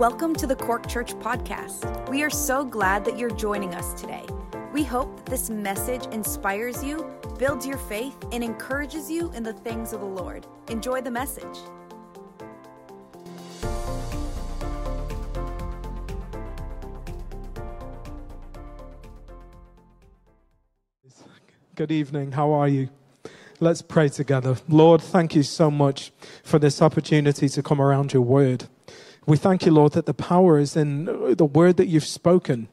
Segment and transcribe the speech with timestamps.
[0.00, 2.08] Welcome to the Cork Church Podcast.
[2.08, 4.24] We are so glad that you're joining us today.
[4.72, 7.06] We hope that this message inspires you,
[7.38, 10.46] builds your faith, and encourages you in the things of the Lord.
[10.68, 11.44] Enjoy the message.
[21.74, 22.32] Good evening.
[22.32, 22.88] How are you?
[23.62, 24.56] Let's pray together.
[24.66, 26.10] Lord, thank you so much
[26.42, 28.66] for this opportunity to come around your word.
[29.26, 31.04] We thank you, Lord, that the power is in
[31.36, 32.68] the word that you've spoken.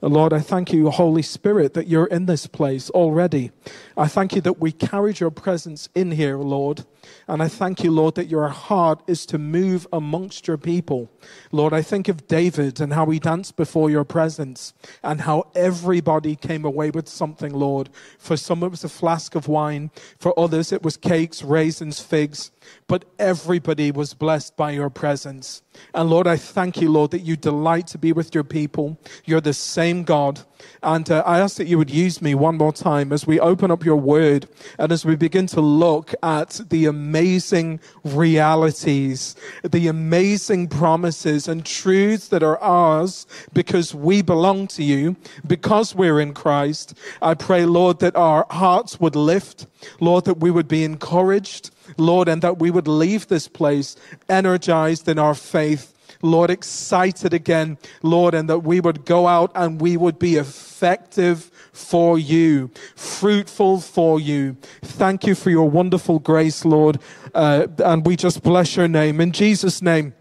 [0.00, 3.50] Lord, I thank you, Holy Spirit, that you're in this place already.
[3.96, 6.84] I thank you that we carried your presence in here, Lord.
[7.26, 11.10] And I thank you, Lord, that your heart is to move amongst your people.
[11.50, 14.72] Lord, I think of David and how he danced before your presence
[15.02, 17.88] and how everybody came away with something, Lord.
[18.18, 19.90] For some, it was a flask of wine.
[20.20, 22.52] For others, it was cakes, raisins, figs.
[22.86, 25.62] But everybody was blessed by your presence.
[25.94, 28.98] And Lord, I thank you, Lord, that you delight to be with your people.
[29.24, 30.40] You're the same God.
[30.82, 33.70] And uh, I ask that you would use me one more time as we open
[33.70, 34.48] up your word
[34.78, 42.28] and as we begin to look at the amazing realities, the amazing promises and truths
[42.28, 46.94] that are ours because we belong to you, because we're in Christ.
[47.22, 49.66] I pray, Lord, that our hearts would lift,
[50.00, 53.96] Lord, that we would be encouraged, Lord, and that we would leave this place
[54.28, 59.80] energized in our faith Lord, excited again, Lord, and that we would go out and
[59.80, 64.56] we would be effective for you, fruitful for you.
[64.82, 66.98] Thank you for your wonderful grace, Lord.
[67.34, 69.20] Uh, and we just bless your name.
[69.20, 70.12] In Jesus' name,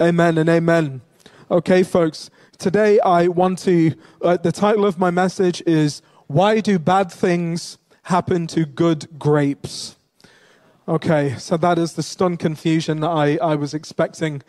[0.00, 1.02] amen and amen.
[1.50, 6.78] Okay, folks, today I want to, uh, the title of my message is Why Do
[6.78, 9.97] Bad Things Happen to Good Grapes?
[10.88, 14.42] Okay, so that is the stunned confusion I, I was expecting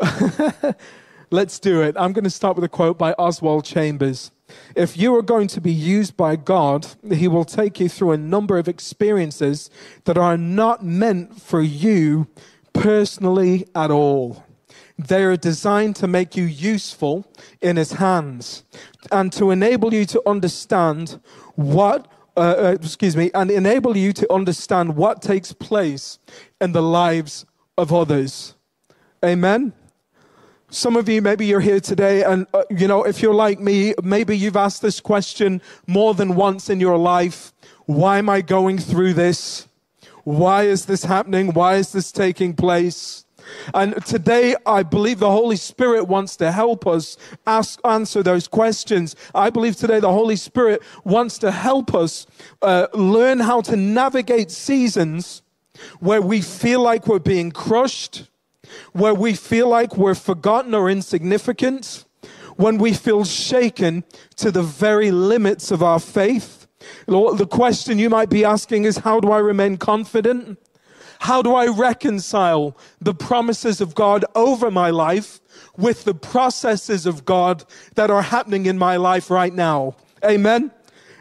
[1.30, 1.94] Let's do it.
[1.98, 4.30] I'm going to start with a quote by Oswald Chambers.
[4.74, 8.16] If you are going to be used by God, He will take you through a
[8.16, 9.68] number of experiences
[10.04, 12.28] that are not meant for you
[12.72, 14.42] personally at all.
[14.98, 17.30] They are designed to make you useful
[17.60, 18.64] in His hands
[19.12, 21.20] and to enable you to understand
[21.56, 26.18] what uh, uh, excuse me, and enable you to understand what takes place
[26.60, 27.46] in the lives
[27.78, 28.54] of others.
[29.24, 29.72] Amen.
[30.68, 33.94] Some of you, maybe you're here today, and uh, you know, if you're like me,
[34.02, 37.52] maybe you've asked this question more than once in your life
[37.86, 39.68] Why am I going through this?
[40.24, 41.52] Why is this happening?
[41.52, 43.23] Why is this taking place?
[43.72, 47.16] And today, I believe the Holy Spirit wants to help us
[47.46, 49.16] ask, answer those questions.
[49.34, 52.26] I believe today the Holy Spirit wants to help us
[52.62, 55.42] uh, learn how to navigate seasons
[56.00, 58.28] where we feel like we're being crushed
[58.92, 62.04] where we feel like we're forgotten or insignificant,
[62.56, 64.04] when we feel shaken
[64.36, 66.66] to the very limits of our faith.
[67.06, 70.58] The question you might be asking is, how do I remain confident?
[71.24, 75.40] How do I reconcile the promises of God over my life
[75.74, 77.64] with the processes of God
[77.94, 79.96] that are happening in my life right now?
[80.22, 80.70] Amen.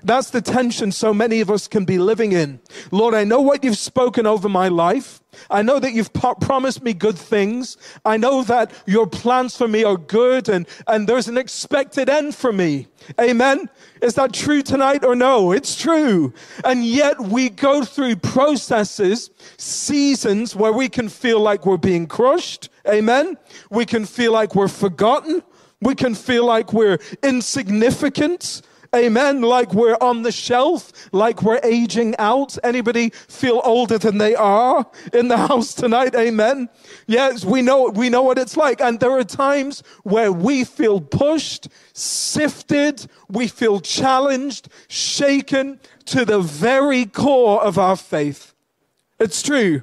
[0.03, 2.59] That's the tension so many of us can be living in.
[2.91, 5.22] Lord, I know what you've spoken over my life.
[5.49, 7.77] I know that you've promised me good things.
[8.05, 12.35] I know that your plans for me are good and, and there's an expected end
[12.35, 12.87] for me.
[13.19, 13.69] Amen.
[14.01, 15.51] Is that true tonight or no?
[15.51, 16.33] It's true.
[16.63, 22.69] And yet we go through processes, seasons where we can feel like we're being crushed.
[22.87, 23.37] Amen.
[23.69, 25.43] We can feel like we're forgotten.
[25.81, 28.61] We can feel like we're insignificant.
[28.95, 29.41] Amen.
[29.41, 32.57] Like we're on the shelf, like we're aging out.
[32.63, 36.13] Anybody feel older than they are in the house tonight?
[36.15, 36.69] Amen.
[37.07, 38.81] Yes, we know, we know what it's like.
[38.81, 46.39] And there are times where we feel pushed, sifted, we feel challenged, shaken to the
[46.39, 48.53] very core of our faith.
[49.19, 49.81] It's true.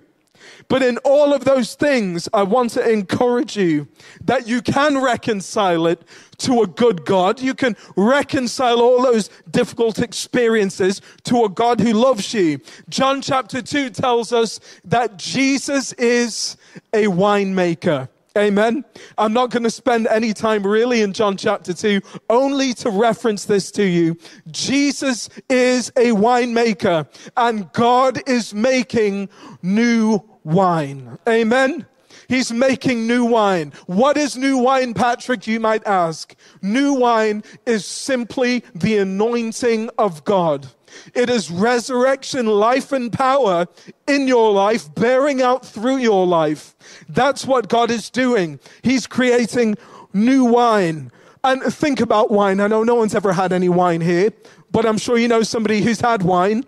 [0.70, 3.88] But in all of those things, I want to encourage you
[4.24, 6.04] that you can reconcile it
[6.38, 7.40] to a good God.
[7.40, 12.60] You can reconcile all those difficult experiences to a God who loves you.
[12.88, 16.56] John chapter 2 tells us that Jesus is
[16.92, 18.08] a winemaker.
[18.38, 18.84] Amen.
[19.18, 22.00] I'm not going to spend any time really in John chapter 2,
[22.30, 24.16] only to reference this to you.
[24.52, 29.30] Jesus is a winemaker and God is making
[29.62, 31.18] new wine.
[31.28, 31.86] Amen.
[32.28, 33.72] He's making new wine.
[33.86, 35.46] What is new wine, Patrick?
[35.46, 36.34] You might ask.
[36.62, 40.68] New wine is simply the anointing of God.
[41.14, 43.66] It is resurrection, life, and power
[44.06, 46.76] in your life, bearing out through your life.
[47.08, 48.60] That's what God is doing.
[48.82, 49.76] He's creating
[50.12, 51.10] new wine.
[51.42, 52.60] And think about wine.
[52.60, 54.30] I know no one's ever had any wine here,
[54.70, 56.64] but I'm sure you know somebody who's had wine.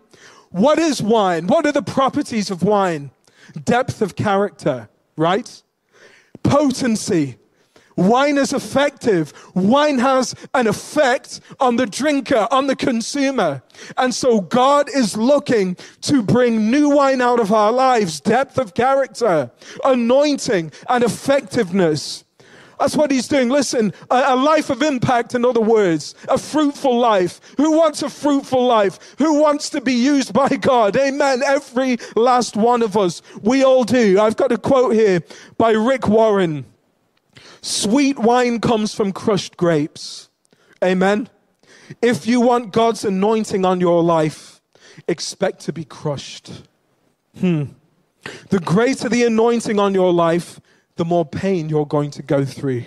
[0.50, 1.46] What is wine?
[1.46, 3.10] What are the properties of wine?
[3.64, 5.62] Depth of character, right?
[6.42, 7.38] Potency.
[7.96, 9.32] Wine is effective.
[9.54, 13.62] Wine has an effect on the drinker, on the consumer.
[13.96, 18.74] And so God is looking to bring new wine out of our lives, depth of
[18.74, 19.50] character,
[19.84, 22.24] anointing, and effectiveness.
[22.82, 23.48] That's what he's doing.
[23.48, 27.40] Listen, a, a, life of impact, in other words, a fruitful life.
[27.56, 29.14] Who wants a fruitful life?
[29.18, 30.96] Who wants to be used by God?
[30.96, 31.44] Amen.
[31.46, 33.22] Every last one of us.
[33.40, 34.18] We all do.
[34.18, 35.22] I've got a quote here
[35.58, 36.64] by Rick Warren.
[37.60, 40.28] Sweet wine comes from crushed grapes.
[40.82, 41.28] Amen.
[42.02, 44.60] If you want God's anointing on your life,
[45.06, 46.50] expect to be crushed.
[47.38, 47.66] Hmm.
[48.48, 50.58] The greater the anointing on your life,
[50.96, 52.84] the more pain you're going to go through.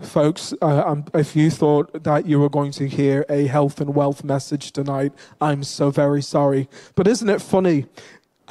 [0.00, 3.94] Folks, uh, um, if you thought that you were going to hear a health and
[3.94, 5.12] wealth message tonight,
[5.42, 6.70] I'm so very sorry.
[6.94, 7.86] But isn't it funny?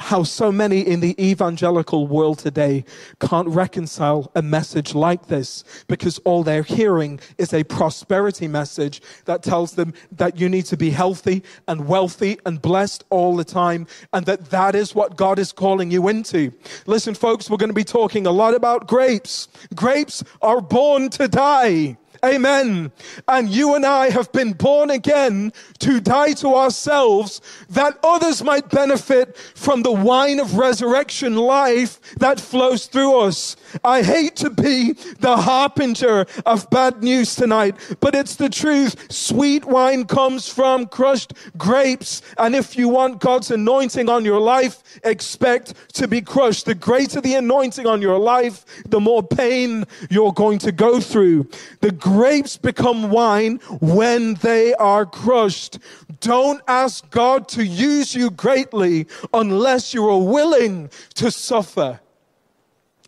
[0.00, 2.84] How so many in the evangelical world today
[3.20, 9.42] can't reconcile a message like this because all they're hearing is a prosperity message that
[9.42, 13.86] tells them that you need to be healthy and wealthy and blessed all the time
[14.14, 16.50] and that that is what God is calling you into.
[16.86, 19.48] Listen, folks, we're going to be talking a lot about grapes.
[19.74, 21.98] Grapes are born to die.
[22.24, 22.92] Amen.
[23.28, 27.40] And you and I have been born again to die to ourselves
[27.70, 33.56] that others might benefit from the wine of resurrection life that flows through us.
[33.82, 39.10] I hate to be the harbinger of bad news tonight, but it's the truth.
[39.10, 42.20] Sweet wine comes from crushed grapes.
[42.36, 46.66] And if you want God's anointing on your life, expect to be crushed.
[46.66, 51.48] The greater the anointing on your life, the more pain you're going to go through.
[51.80, 55.78] The grapes become wine when they are crushed.
[56.18, 62.00] Don't ask God to use you greatly unless you are willing to suffer.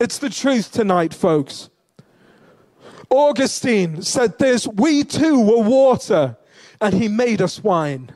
[0.00, 1.68] It's the truth tonight, folks.
[3.10, 6.36] Augustine said this We too were water,
[6.80, 8.12] and he made us wine.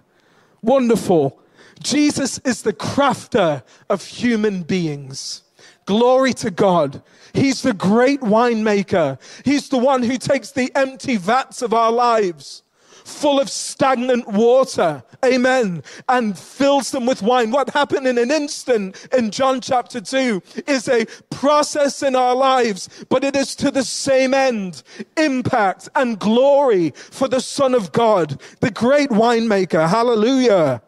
[0.62, 1.40] Wonderful.
[1.82, 5.42] Jesus is the crafter of human beings.
[5.84, 7.02] Glory to God.
[7.32, 9.18] He's the great winemaker.
[9.44, 12.62] He's the one who takes the empty vats of our lives
[13.06, 15.02] full of stagnant water.
[15.24, 15.82] Amen.
[16.08, 17.50] And fills them with wine.
[17.50, 22.88] What happened in an instant in John chapter 2 is a process in our lives,
[23.08, 24.82] but it is to the same end
[25.16, 29.88] impact and glory for the Son of God, the great winemaker.
[29.88, 30.82] Hallelujah.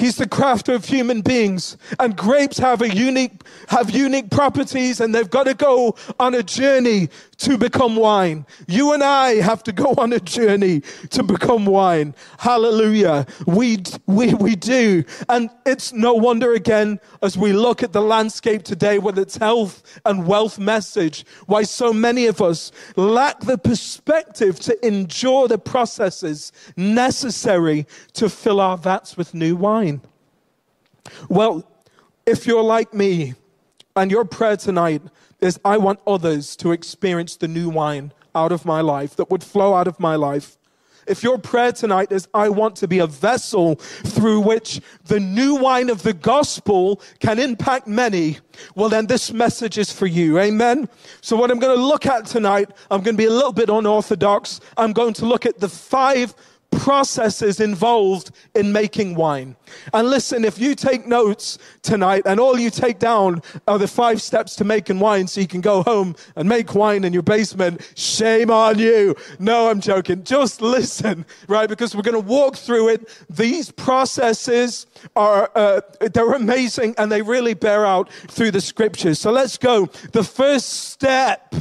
[0.00, 1.76] He's the crafter of human beings.
[1.98, 6.42] And grapes have a unique, have unique properties and they've got to go on a
[6.42, 8.46] journey to become wine.
[8.68, 12.14] You and I have to go on a journey to become wine.
[12.38, 13.26] Hallelujah.
[13.46, 15.04] We, we, we do.
[15.28, 20.00] And it's no wonder again, as we look at the landscape today with its health
[20.04, 26.52] and wealth message, why so many of us lack the perspective to endure the processes
[26.76, 30.02] necessary to fill our vats with new wine.
[31.28, 31.64] Well,
[32.26, 33.34] if you're like me
[33.96, 35.02] and your prayer tonight
[35.40, 39.42] is I want others to experience the new wine out of my life that would
[39.42, 40.56] flow out of my life.
[41.06, 45.56] If your prayer tonight is, I want to be a vessel through which the new
[45.56, 48.38] wine of the gospel can impact many,
[48.74, 50.38] well, then this message is for you.
[50.38, 50.88] Amen.
[51.20, 53.70] So, what I'm going to look at tonight, I'm going to be a little bit
[53.70, 54.60] unorthodox.
[54.76, 56.34] I'm going to look at the five
[56.70, 59.56] processes involved in making wine.
[59.92, 64.22] And listen, if you take notes tonight and all you take down are the five
[64.22, 67.80] steps to making wine so you can go home and make wine in your basement,
[67.96, 69.14] shame on you.
[69.38, 70.24] No, I'm joking.
[70.24, 71.68] Just listen, right?
[71.68, 73.08] Because we're going to walk through it.
[73.28, 74.86] These processes
[75.16, 79.18] are, uh, they're amazing and they really bear out through the scriptures.
[79.18, 79.86] So let's go.
[80.12, 81.54] The first step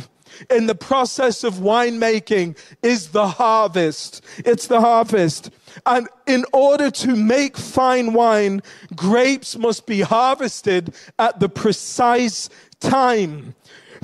[0.49, 4.23] in the process of winemaking is the harvest.
[4.39, 5.51] It's the harvest.
[5.85, 8.61] And in order to make fine wine,
[8.95, 13.55] grapes must be harvested at the precise time.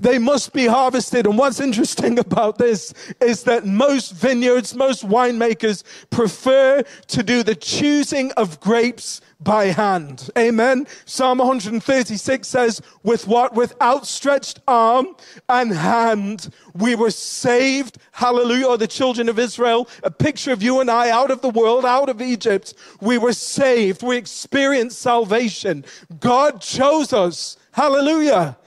[0.02, 1.26] They must be harvested.
[1.26, 7.56] And what's interesting about this is that most vineyards, most winemakers prefer to do the
[7.56, 10.30] choosing of grapes by hand.
[10.38, 10.88] Amen.
[11.06, 13.54] Psalm 136 says, with what?
[13.54, 15.16] With outstretched arm
[15.50, 17.98] and hand, we were saved.
[18.12, 18.68] Hallelujah.
[18.68, 21.86] Or the children of Israel, a picture of you and I out of the world,
[21.86, 22.74] out of Egypt.
[23.02, 24.04] We were saved.
[24.04, 25.86] We experienced salvation.
[26.20, 27.58] God chose us.
[27.72, 28.58] Hallelujah.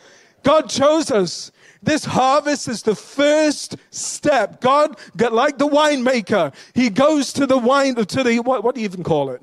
[0.49, 1.53] God chose us.
[1.83, 4.63] This harvest is the first step.
[4.63, 8.87] God, like the winemaker, he goes to the wine, to the, what, what do you
[8.87, 9.43] even call it?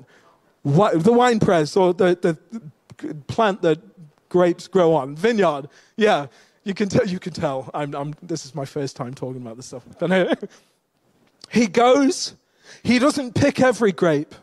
[0.62, 3.78] What, the wine press or the, the plant that
[4.28, 5.68] grapes grow on, vineyard.
[5.96, 6.26] Yeah,
[6.64, 7.06] you can tell.
[7.06, 7.70] You can tell.
[7.72, 9.84] I'm, I'm, this is my first time talking about this stuff.
[11.52, 12.34] he goes.
[12.82, 14.34] He doesn't pick every grape,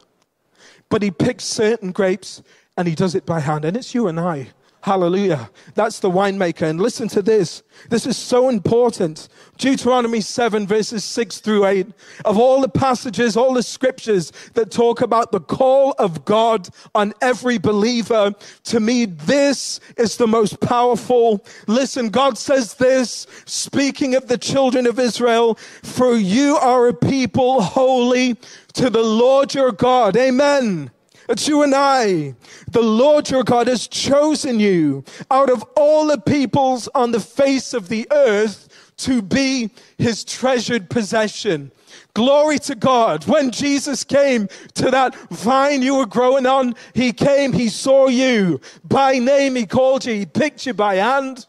[0.87, 2.41] but he picks certain grapes
[2.77, 3.65] and he does it by hand.
[3.65, 4.47] And it's you and I.
[4.83, 5.49] Hallelujah.
[5.75, 6.69] That's the winemaker.
[6.69, 7.63] And listen to this.
[7.87, 9.29] This is so important.
[9.57, 11.87] Deuteronomy 7 verses 6 through 8.
[12.25, 17.13] Of all the passages, all the scriptures that talk about the call of God on
[17.21, 18.35] every believer,
[18.65, 21.45] to me, this is the most powerful.
[21.65, 27.61] Listen, God says this, speaking of the children of Israel, for you are a people
[27.61, 28.35] holy
[28.73, 30.17] to the Lord your God.
[30.17, 30.91] Amen.
[31.33, 32.35] It's you and I.
[32.69, 37.73] The Lord your God has chosen you out of all the peoples on the face
[37.73, 41.71] of the earth to be his treasured possession.
[42.13, 43.25] Glory to God.
[43.25, 48.61] When Jesus came to that vine you were growing on, he came, he saw you
[48.83, 51.47] by name, he called you, he picked you by hand.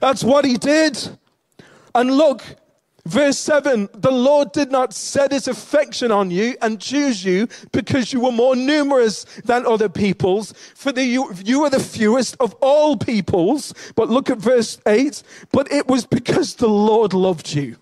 [0.00, 1.18] That's what he did.
[1.96, 2.44] And look,
[3.06, 8.12] Verse 7 The Lord did not set his affection on you and choose you because
[8.12, 12.54] you were more numerous than other peoples, for the, you, you were the fewest of
[12.54, 13.72] all peoples.
[13.94, 15.22] But look at verse 8
[15.52, 17.76] But it was because the Lord loved you.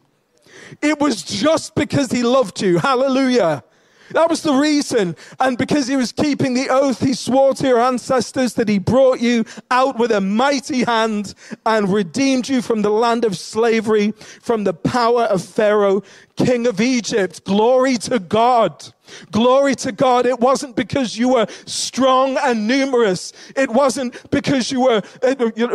[0.82, 2.78] It was just because he loved you.
[2.78, 3.64] Hallelujah.
[4.10, 5.16] That was the reason.
[5.40, 9.20] And because he was keeping the oath he swore to your ancestors that he brought
[9.20, 11.34] you out with a mighty hand
[11.66, 16.02] and redeemed you from the land of slavery, from the power of Pharaoh,
[16.36, 17.44] king of Egypt.
[17.44, 18.92] Glory to God.
[19.30, 20.26] Glory to God.
[20.26, 23.32] It wasn't because you were strong and numerous.
[23.54, 25.00] It wasn't because you were,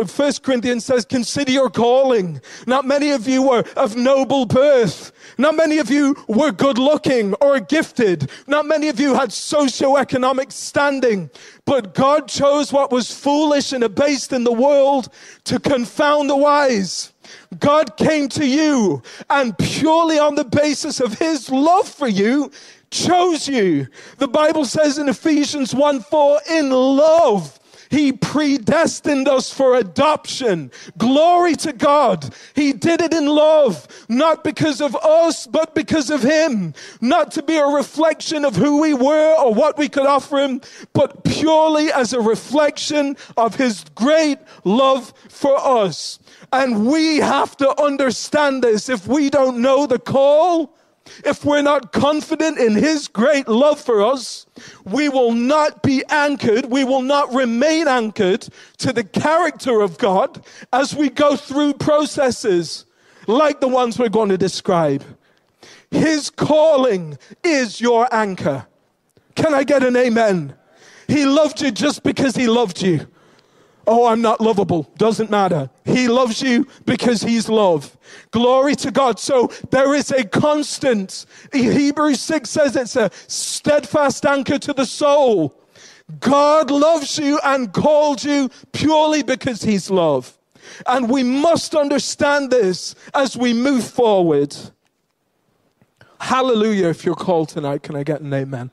[0.06, 2.40] First Corinthians says, consider your calling.
[2.66, 5.12] Not many of you were of noble birth.
[5.38, 8.30] Not many of you were good looking or gifted.
[8.46, 11.30] Not many of you had socioeconomic standing.
[11.64, 15.08] But God chose what was foolish and abased in the world
[15.44, 17.12] to confound the wise.
[17.58, 22.50] God came to you and purely on the basis of his love for you,
[22.90, 23.86] chose you.
[24.18, 27.60] The Bible says in Ephesians 1 4, in love,
[27.90, 30.70] he predestined us for adoption.
[30.96, 32.32] Glory to God.
[32.54, 36.72] He did it in love, not because of us, but because of Him.
[37.00, 40.60] Not to be a reflection of who we were or what we could offer Him,
[40.92, 46.19] but purely as a reflection of His great love for us.
[46.52, 48.88] And we have to understand this.
[48.88, 50.76] If we don't know the call,
[51.24, 54.46] if we're not confident in His great love for us,
[54.84, 60.44] we will not be anchored, we will not remain anchored to the character of God
[60.72, 62.84] as we go through processes
[63.26, 65.04] like the ones we're going to describe.
[65.90, 68.66] His calling is your anchor.
[69.34, 70.54] Can I get an amen?
[71.08, 73.06] He loved you just because He loved you.
[73.92, 74.88] Oh, I'm not lovable.
[74.98, 75.68] Doesn't matter.
[75.84, 77.98] He loves you because he's love.
[78.30, 79.18] Glory to God.
[79.18, 81.26] So there is a constant.
[81.52, 85.60] Hebrews 6 says it's a steadfast anchor to the soul.
[86.20, 90.38] God loves you and called you purely because he's love.
[90.86, 94.56] And we must understand this as we move forward.
[96.20, 96.90] Hallelujah.
[96.90, 98.70] If you're called tonight, can I get an amen?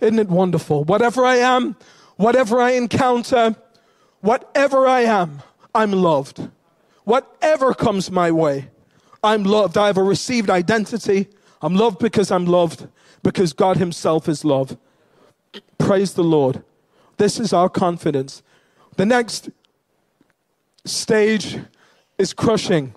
[0.00, 0.82] Isn't it wonderful?
[0.82, 1.76] Whatever I am,
[2.16, 3.54] whatever I encounter,
[4.20, 5.42] Whatever I am,
[5.74, 6.48] I'm loved.
[7.04, 8.68] Whatever comes my way,
[9.22, 9.76] I'm loved.
[9.76, 11.28] I have a received identity.
[11.62, 12.86] I'm loved because I'm loved,
[13.22, 14.76] because God Himself is love.
[15.78, 16.62] Praise the Lord.
[17.16, 18.42] This is our confidence.
[18.96, 19.50] The next
[20.84, 21.58] stage
[22.18, 22.94] is crushing.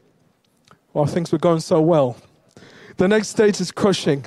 [0.94, 2.18] Well, things were going so well.
[2.98, 4.26] The next stage is crushing.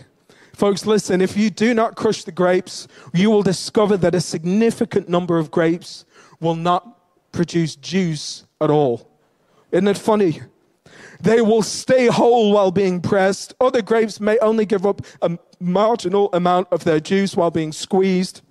[0.52, 5.08] Folks, listen, if you do not crush the grapes, you will discover that a significant
[5.08, 6.06] number of grapes
[6.40, 6.98] will not
[7.32, 9.10] produce juice at all.
[9.72, 10.40] Isn't it funny?
[11.20, 13.54] They will stay whole while being pressed.
[13.60, 18.42] Other grapes may only give up a marginal amount of their juice while being squeezed.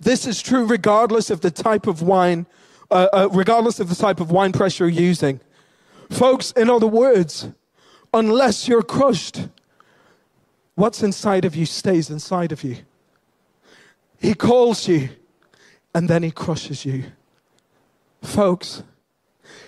[0.00, 2.46] This is true regardless of the type of wine,
[2.90, 5.40] uh, uh, regardless of the type of wine press you're using.
[6.10, 7.48] Folks, in other words,
[8.12, 9.48] unless you're crushed,
[10.74, 12.76] what's inside of you stays inside of you.
[14.18, 15.10] He calls you
[15.96, 17.04] and then he crushes you.
[18.22, 18.82] Folks,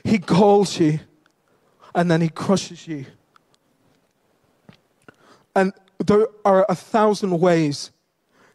[0.04, 1.00] he calls you
[1.94, 3.06] and then he crushes you.
[5.56, 5.72] And
[6.04, 7.92] there are a thousand ways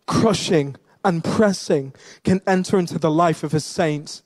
[0.05, 4.21] crushing and pressing can enter into the life of a saint.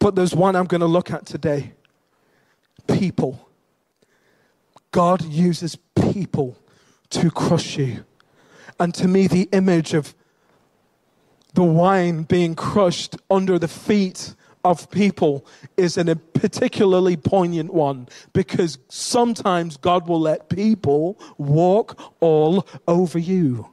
[0.00, 1.74] But there's one I'm going to look at today
[2.88, 3.48] people.
[4.90, 6.58] God uses people
[7.10, 8.04] to crush you.
[8.80, 10.12] And to me, the image of
[11.54, 18.78] the wine being crushed under the feet of people is a particularly poignant one because
[18.88, 23.68] sometimes God will let people walk all over you.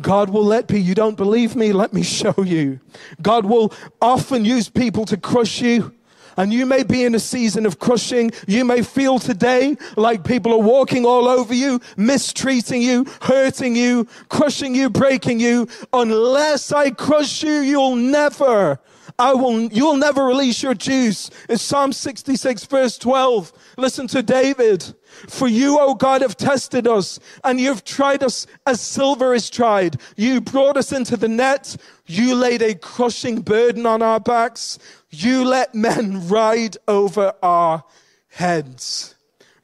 [0.00, 1.72] God will let people, you don't believe me?
[1.72, 2.80] Let me show you.
[3.20, 5.92] God will often use people to crush you.
[6.38, 8.30] And you may be in a season of crushing.
[8.46, 14.06] You may feel today like people are walking all over you, mistreating you, hurting you,
[14.28, 15.66] crushing you, breaking you.
[15.92, 18.78] Unless I crush you, you'll never
[19.18, 21.30] I will, you'll never release your juice.
[21.48, 23.52] It's Psalm 66 verse 12.
[23.76, 24.84] Listen to David.
[25.28, 30.00] For you, O God, have tested us and you've tried us as silver is tried.
[30.16, 31.76] You brought us into the net.
[32.06, 34.78] You laid a crushing burden on our backs.
[35.10, 37.84] You let men ride over our
[38.28, 39.14] heads.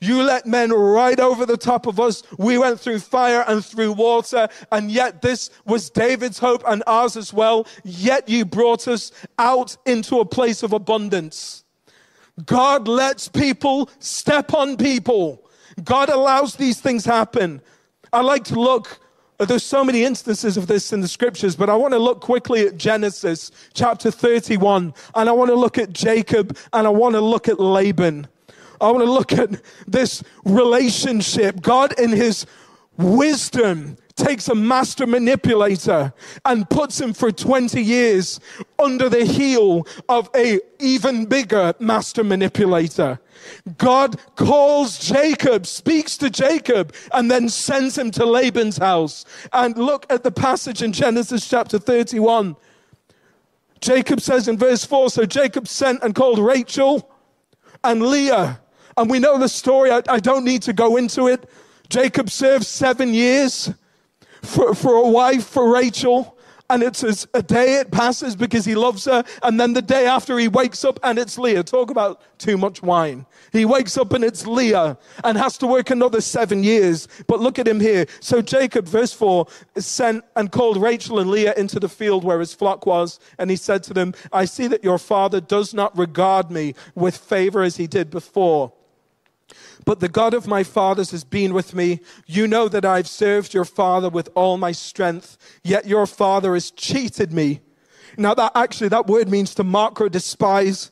[0.04, 2.22] You let men ride over the top of us.
[2.36, 7.16] We went through fire and through water, and yet this was David's hope and ours
[7.16, 7.66] as well.
[7.84, 11.64] Yet you brought us out into a place of abundance.
[12.44, 15.48] God lets people step on people.
[15.82, 17.62] God allows these things happen.
[18.12, 19.00] I like to look
[19.38, 22.66] there's so many instances of this in the scriptures, but I want to look quickly
[22.66, 27.20] at Genesis chapter 31, and I want to look at Jacob, and I want to
[27.20, 28.28] look at Laban.
[28.84, 31.62] I want to look at this relationship.
[31.62, 32.44] God, in his
[32.98, 36.12] wisdom, takes a master manipulator
[36.44, 38.40] and puts him for 20 years
[38.78, 43.18] under the heel of a even bigger master manipulator.
[43.78, 49.24] God calls Jacob, speaks to Jacob, and then sends him to Laban's house.
[49.54, 52.54] And look at the passage in Genesis chapter 31.
[53.80, 57.10] Jacob says in verse 4 So Jacob sent and called Rachel
[57.82, 58.60] and Leah
[58.96, 59.90] and we know the story.
[59.90, 61.48] I, I don't need to go into it.
[61.88, 63.72] Jacob served seven years
[64.42, 66.34] for, for a wife for Rachel.
[66.70, 69.22] And it's a day it passes because he loves her.
[69.42, 71.62] And then the day after he wakes up and it's Leah.
[71.62, 73.26] Talk about too much wine.
[73.52, 77.06] He wakes up and it's Leah and has to work another seven years.
[77.26, 78.06] But look at him here.
[78.20, 82.54] So Jacob, verse 4, sent and called Rachel and Leah into the field where his
[82.54, 83.20] flock was.
[83.38, 87.16] And he said to them, I see that your father does not regard me with
[87.16, 88.72] favor as he did before.
[89.84, 92.00] But the God of my fathers has been with me.
[92.26, 96.70] You know that I've served your father with all my strength, yet your father has
[96.70, 97.60] cheated me.
[98.16, 100.90] Now that actually, that word means to mock or despise.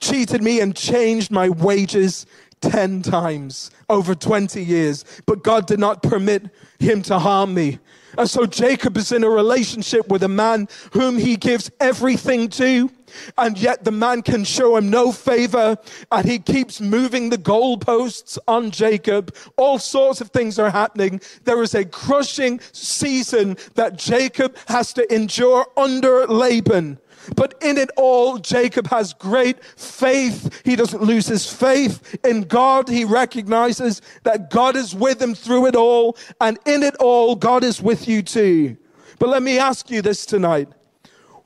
[0.00, 2.26] Cheated me and changed my wages
[2.60, 5.04] 10 times over 20 years.
[5.24, 7.78] But God did not permit him to harm me.
[8.18, 12.90] And so Jacob is in a relationship with a man whom he gives everything to,
[13.38, 15.76] and yet the man can show him no favor,
[16.10, 19.34] and he keeps moving the goalposts on Jacob.
[19.56, 21.20] All sorts of things are happening.
[21.44, 26.98] There is a crushing season that Jacob has to endure under Laban.
[27.34, 30.62] But in it all, Jacob has great faith.
[30.64, 32.88] He doesn't lose his faith in God.
[32.88, 36.16] He recognizes that God is with him through it all.
[36.40, 38.76] And in it all, God is with you too.
[39.18, 40.68] But let me ask you this tonight.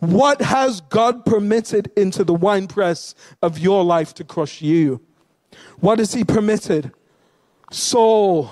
[0.01, 5.01] What has God permitted into the winepress of your life to crush you?
[5.79, 6.93] What has He permitted?
[7.71, 8.51] Saul,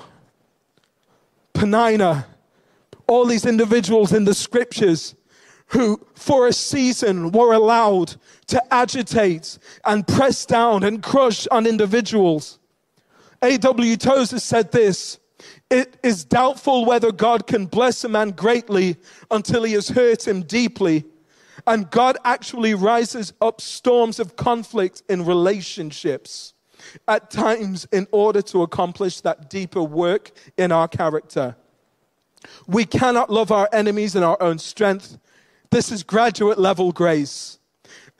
[1.54, 2.26] Penina,
[3.06, 5.14] all these individuals in the scriptures
[5.68, 12.58] who for a season were allowed to agitate and press down and crush on individuals.
[13.42, 13.96] A.W.
[13.96, 15.18] Tozer said this
[15.70, 18.96] It is doubtful whether God can bless a man greatly
[19.30, 21.04] until he has hurt him deeply.
[21.66, 26.54] And God actually rises up storms of conflict in relationships
[27.06, 31.56] at times in order to accomplish that deeper work in our character.
[32.66, 35.18] We cannot love our enemies in our own strength
[35.70, 37.58] this is graduate level grace.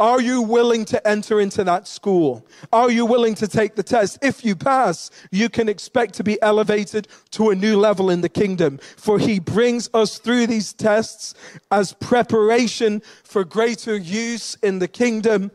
[0.01, 2.47] Are you willing to enter into that school?
[2.73, 4.19] Are you willing to take the test?
[4.23, 8.29] If you pass, you can expect to be elevated to a new level in the
[8.29, 8.79] kingdom.
[8.97, 11.35] For he brings us through these tests
[11.73, 15.51] as preparation for greater use in the kingdom.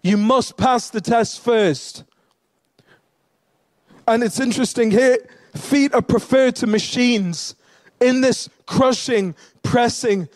[0.00, 2.04] You must pass the test first.
[4.06, 5.18] And it's interesting here,
[5.56, 7.56] feet are preferred to machines
[8.00, 10.28] in this crushing, pressing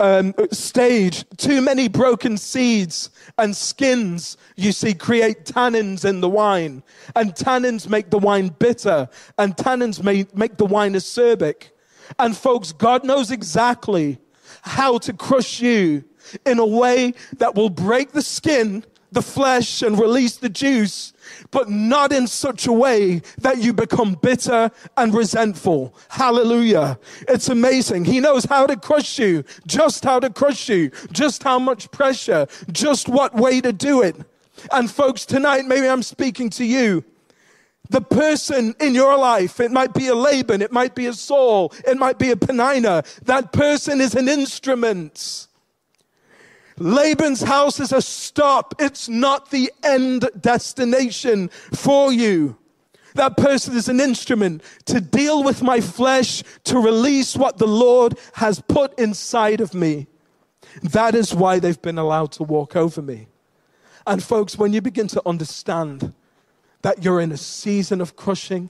[0.00, 1.24] um, stage.
[1.36, 6.82] Too many broken seeds and skins, you see, create tannins in the wine.
[7.14, 11.70] And tannins make the wine bitter, and tannins may make the wine acerbic.
[12.18, 14.18] And folks, God knows exactly
[14.62, 16.04] how to crush you
[16.44, 18.84] in a way that will break the skin,
[19.16, 21.14] the flesh, and release the juice,
[21.50, 25.94] but not in such a way that you become bitter and resentful.
[26.10, 26.98] Hallelujah.
[27.26, 28.04] It's amazing.
[28.04, 32.46] He knows how to crush you, just how to crush you, just how much pressure,
[32.70, 34.16] just what way to do it.
[34.70, 37.02] And folks, tonight, maybe I'm speaking to you.
[37.88, 41.72] The person in your life, it might be a Laban, it might be a Saul,
[41.86, 43.02] it might be a Penina.
[43.24, 45.46] That person is an instrument.
[46.78, 48.74] Laban's house is a stop.
[48.78, 52.56] It's not the end destination for you.
[53.14, 58.18] That person is an instrument to deal with my flesh, to release what the Lord
[58.34, 60.06] has put inside of me.
[60.82, 63.28] That is why they've been allowed to walk over me.
[64.06, 66.12] And folks, when you begin to understand
[66.82, 68.68] that you're in a season of crushing,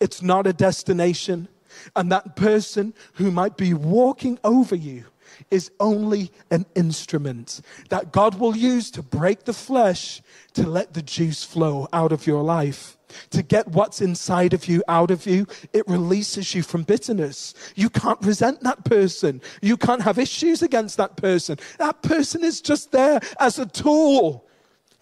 [0.00, 1.48] it's not a destination,
[1.94, 5.04] and that person who might be walking over you
[5.50, 10.22] is only an instrument that God will use to break the flesh
[10.54, 12.96] to let the juice flow out of your life.
[13.30, 17.54] To get what's inside of you out of you, it releases you from bitterness.
[17.76, 19.40] You can't resent that person.
[19.62, 21.58] You can't have issues against that person.
[21.78, 24.44] That person is just there as a tool.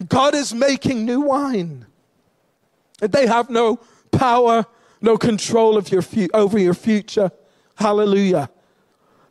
[0.07, 1.85] God is making new wine.
[2.99, 3.79] They have no
[4.11, 4.65] power,
[5.01, 7.31] no control of your fu- over your future.
[7.75, 8.49] Hallelujah.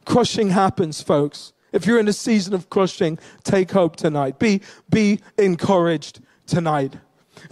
[0.04, 1.52] Crushing happens, folks.
[1.72, 4.38] If you're in a season of crushing, take hope tonight.
[4.38, 4.60] Be,
[4.90, 6.96] be encouraged tonight.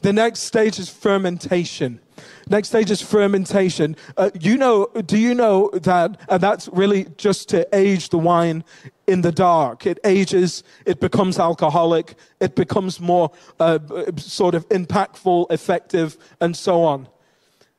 [0.03, 2.01] The next stage is fermentation.
[2.49, 3.97] Next stage is fermentation.
[4.17, 8.63] Uh, you know, do you know that uh, that's really just to age the wine
[9.07, 9.87] in the dark?
[9.87, 13.79] It ages, it becomes alcoholic, it becomes more uh,
[14.17, 17.09] sort of impactful, effective, and so on.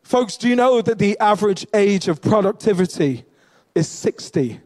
[0.01, 3.25] Folks, do you know that the average age of productivity
[3.75, 4.59] is 60.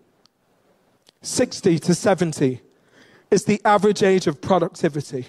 [1.21, 2.61] 60 to 70
[3.31, 5.27] is the average age of productivity.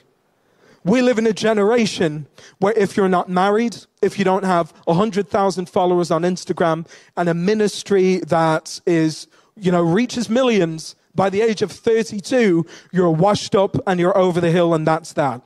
[0.85, 5.69] We live in a generation where if you're not married, if you don't have 100,000
[5.69, 6.87] followers on Instagram
[7.17, 13.11] and a ministry that is, you know, reaches millions by the age of 32, you're
[13.11, 15.45] washed up and you're over the hill and that's that.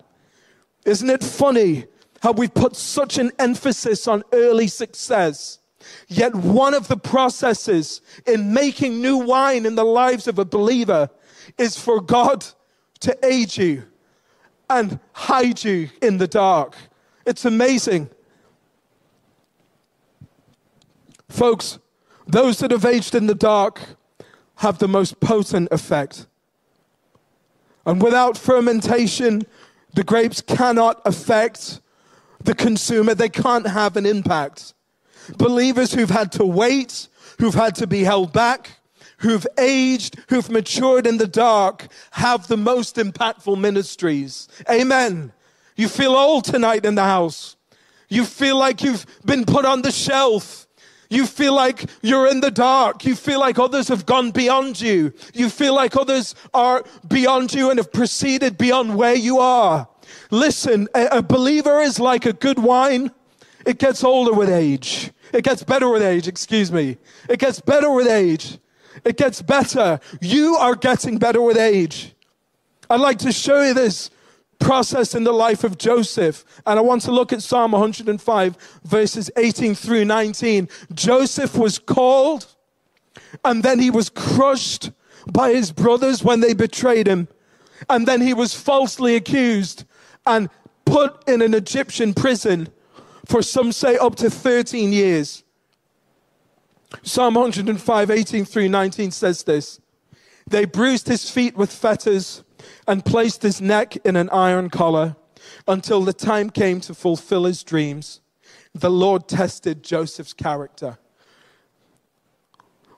[0.85, 1.87] Isn't it funny
[2.23, 5.60] how we've put such an emphasis on early success?
[6.09, 11.11] Yet one of the processes in making new wine in the lives of a believer
[11.59, 12.45] is for God
[13.01, 13.85] to aid you
[14.69, 16.77] and hide you in the dark.
[17.27, 18.11] It's amazing.
[21.29, 21.79] Folks,
[22.27, 23.81] those that have aged in the dark
[24.57, 26.27] have the most potent effect.
[27.87, 29.47] And without fermentation,
[29.95, 31.81] the grapes cannot affect
[32.43, 34.75] the consumer, they can't have an impact.
[35.39, 38.81] Believers who've had to wait, who've had to be held back,
[39.19, 44.49] who've aged, who've matured in the dark, have the most impactful ministries.
[44.71, 45.33] Amen.
[45.77, 47.57] You feel old tonight in the house.
[48.09, 50.67] You feel like you've been put on the shelf.
[51.09, 53.05] You feel like you're in the dark.
[53.05, 55.13] You feel like others have gone beyond you.
[55.35, 59.89] You feel like others are beyond you and have proceeded beyond where you are.
[60.31, 63.11] Listen, a, believer is like a good wine.
[63.67, 65.11] It gets older with age.
[65.33, 66.97] It gets better with age, excuse me.
[67.29, 68.59] It gets better with age.
[69.05, 70.01] It gets better.
[70.21, 72.15] You are getting better with age.
[72.89, 74.11] I'd like to show you this
[74.59, 76.45] process in the life of Joseph.
[76.67, 80.69] And I want to look at Psalm 105, verses 18 through 19.
[80.93, 82.47] Joseph was called,
[83.45, 84.91] and then he was crushed
[85.33, 87.29] by his brothers when they betrayed him.
[87.89, 89.85] And then he was falsely accused
[90.27, 90.51] and
[90.85, 92.69] put in an Egyptian prison
[93.31, 95.45] for some say up to 13 years.
[97.03, 99.81] Psalm 105, 18 through 19 says this
[100.49, 102.43] They bruised his feet with fetters
[102.89, 105.15] and placed his neck in an iron collar
[105.69, 108.21] until the time came to fulfill his dreams.
[108.75, 110.99] The Lord tested Joseph's character.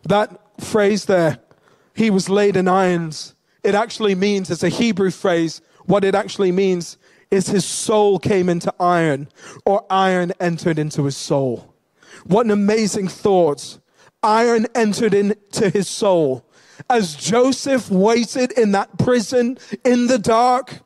[0.04, 1.40] That phrase there,
[1.94, 6.52] he was laid in irons, it actually means, it's a Hebrew phrase, what it actually
[6.52, 6.96] means
[7.32, 9.26] is his soul came into iron
[9.64, 11.74] or iron entered into his soul.
[12.26, 13.78] What an amazing thought.
[14.22, 16.44] Iron entered into his soul.
[16.90, 20.80] As Joseph waited in that prison in the dark,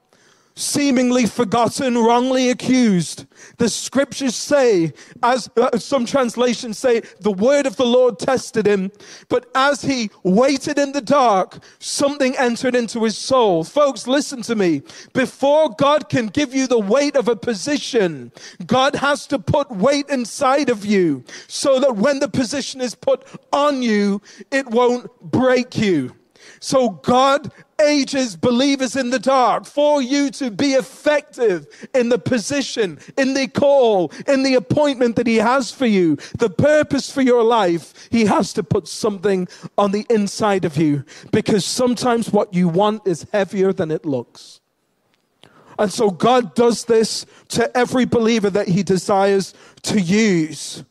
[0.57, 3.27] seemingly forgotten, wrongly accused.
[3.59, 8.90] The scriptures say, as uh, some translations say, the word of the Lord tested him,
[9.29, 13.64] but as he waited in the dark, something entered into his soul.
[13.64, 14.83] Folks, listen to me.
[15.12, 18.33] Before God can give you the weight of a position,
[18.66, 23.27] God has to put weight inside of you so that when the position is put
[23.53, 26.16] on you, it won't break you.
[26.61, 32.99] So God ages believers in the dark for you to be effective in the position,
[33.17, 37.43] in the call, in the appointment that He has for you, the purpose for your
[37.43, 38.09] life.
[38.11, 43.07] He has to put something on the inside of you because sometimes what you want
[43.07, 44.61] is heavier than it looks.
[45.79, 50.85] And so God does this to every believer that He desires to use.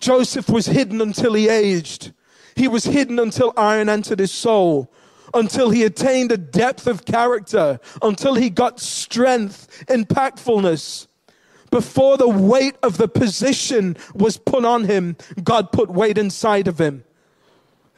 [0.00, 2.12] Joseph was hidden until he aged.
[2.54, 4.92] He was hidden until iron entered his soul
[5.34, 11.06] until he attained a depth of character, until he got strength, impactfulness.
[11.70, 16.80] Before the weight of the position was put on him, God put weight inside of
[16.80, 17.04] him.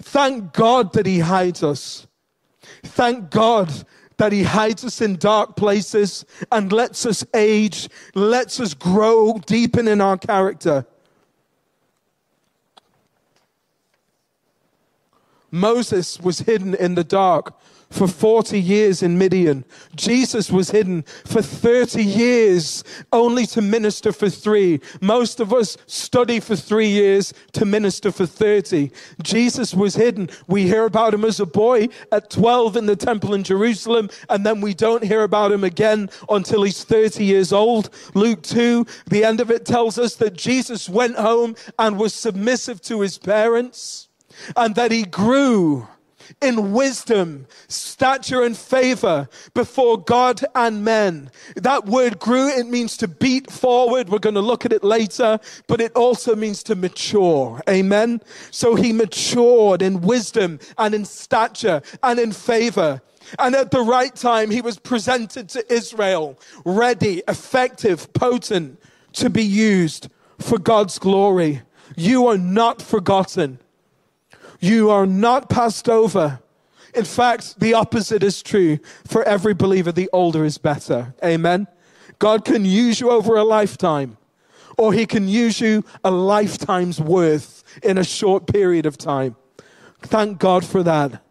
[0.03, 2.07] Thank God that he hides us.
[2.83, 3.85] Thank God
[4.17, 9.89] that he hides us in dark places and lets us age, lets us grow, deepen
[9.89, 10.87] in our character.
[15.51, 17.55] Moses was hidden in the dark
[17.91, 19.65] for 40 years in Midian.
[19.97, 24.81] Jesus was hidden for 30 years only to minister for three.
[25.01, 28.93] Most of us study for three years to minister for 30.
[29.23, 30.31] Jesus was hidden.
[30.47, 34.47] We hear about him as a boy at 12 in the temple in Jerusalem, and
[34.47, 37.91] then we don't hear about him again until he's 30 years old.
[38.15, 42.81] Luke 2, the end of it tells us that Jesus went home and was submissive
[42.83, 44.10] to his parents
[44.57, 45.87] and that he grew
[46.41, 51.31] in wisdom, stature, and favor before God and men.
[51.57, 54.09] That word grew, it means to beat forward.
[54.09, 57.61] We're going to look at it later, but it also means to mature.
[57.69, 58.21] Amen.
[58.51, 63.03] So he matured in wisdom and in stature and in favor.
[63.39, 68.81] And at the right time, he was presented to Israel, ready, effective, potent
[69.15, 71.63] to be used for God's glory.
[71.97, 73.59] You are not forgotten.
[74.61, 76.41] You are not passed over.
[76.95, 78.79] In fact, the opposite is true.
[79.07, 81.15] For every believer, the older is better.
[81.25, 81.67] Amen.
[82.19, 84.19] God can use you over a lifetime,
[84.77, 89.37] or He can use you a lifetime's worth in a short period of time.
[90.03, 91.23] Thank God for that.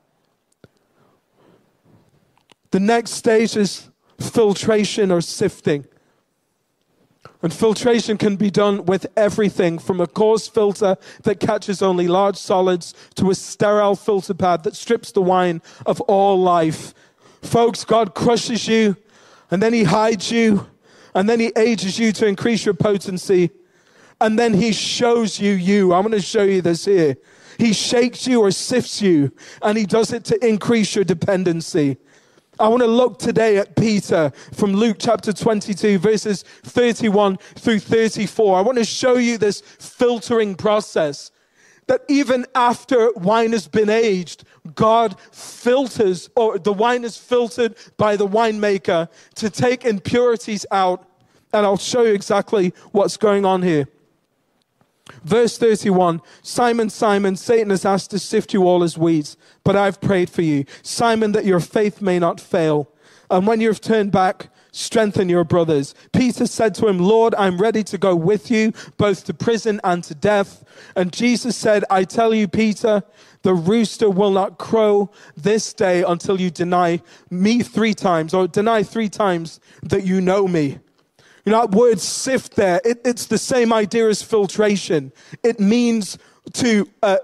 [2.71, 3.89] The next stage is
[4.19, 5.85] filtration or sifting.
[7.41, 12.35] And filtration can be done with everything from a coarse filter that catches only large
[12.35, 16.93] solids to a sterile filter pad that strips the wine of all life.
[17.41, 18.97] Folks, God crushes you
[19.49, 20.67] and then He hides you
[21.15, 23.51] and then He ages you to increase your potency
[24.19, 25.93] and then He shows you you.
[25.93, 27.15] I'm going to show you this here.
[27.57, 31.97] He shakes you or sifts you and He does it to increase your dependency.
[32.59, 38.57] I want to look today at Peter from Luke chapter 22, verses 31 through 34.
[38.57, 41.31] I want to show you this filtering process
[41.87, 44.43] that even after wine has been aged,
[44.75, 51.07] God filters, or the wine is filtered by the winemaker to take impurities out.
[51.53, 53.87] And I'll show you exactly what's going on here.
[55.23, 60.01] Verse 31 Simon, Simon, Satan has asked to sift you all as weeds, but I've
[60.01, 60.65] prayed for you.
[60.81, 62.91] Simon, that your faith may not fail.
[63.29, 65.93] And when you've turned back, strengthen your brothers.
[66.13, 70.03] Peter said to him, Lord, I'm ready to go with you, both to prison and
[70.05, 70.63] to death.
[70.95, 73.03] And Jesus said, I tell you, Peter,
[73.41, 78.83] the rooster will not crow this day until you deny me three times, or deny
[78.83, 80.79] three times that you know me.
[81.49, 85.11] You know, that word sift there, it, it's the same idea as filtration.
[85.41, 86.19] It means
[86.53, 87.17] to, uh,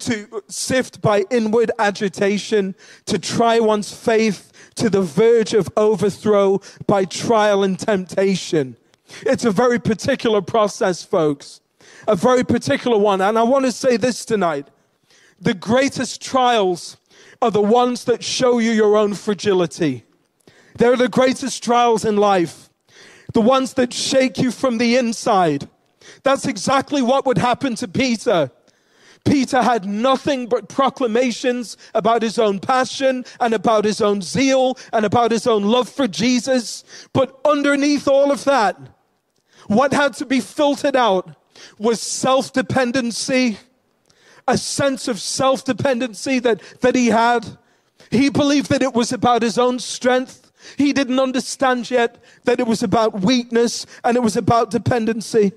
[0.00, 2.74] to sift by inward agitation,
[3.06, 8.76] to try one's faith to the verge of overthrow by trial and temptation.
[9.22, 11.62] It's a very particular process, folks.
[12.06, 13.22] A very particular one.
[13.22, 14.68] And I want to say this tonight.
[15.40, 16.98] The greatest trials
[17.40, 20.04] are the ones that show you your own fragility.
[20.76, 22.69] They're the greatest trials in life
[23.32, 25.68] the ones that shake you from the inside.
[26.22, 28.50] That's exactly what would happen to Peter.
[29.24, 35.04] Peter had nothing but proclamations about his own passion and about his own zeal and
[35.04, 36.84] about his own love for Jesus.
[37.12, 38.78] But underneath all of that,
[39.66, 41.36] what had to be filtered out
[41.78, 43.58] was self dependency,
[44.48, 47.46] a sense of self dependency that, that he had.
[48.10, 50.39] He believed that it was about his own strength
[50.76, 55.52] He didn't understand yet that it was about weakness and it was about dependency.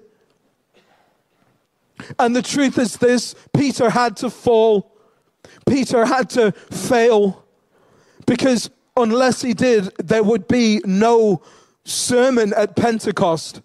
[2.19, 4.91] And the truth is this Peter had to fall,
[5.67, 7.45] Peter had to fail,
[8.25, 11.41] because unless he did, there would be no
[11.85, 13.61] sermon at Pentecost.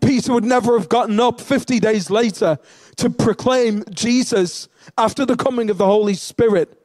[0.00, 2.58] Peter would never have gotten up 50 days later
[2.96, 6.80] to proclaim Jesus after the coming of the Holy Spirit.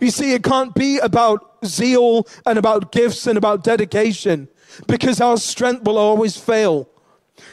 [0.00, 4.48] You see, it can't be about zeal and about gifts and about dedication
[4.86, 6.88] because our strength will always fail.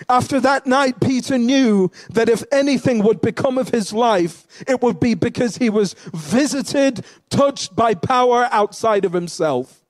[0.10, 5.00] After that night, Peter knew that if anything would become of his life, it would
[5.00, 9.84] be because he was visited, touched by power outside of himself.